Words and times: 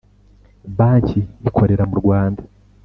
Banki 0.77 1.19
ikorera 1.49 1.83
mu 1.89 1.95
rwanda 2.01 2.41